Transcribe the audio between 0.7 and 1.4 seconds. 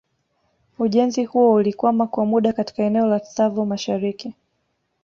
Ujenzi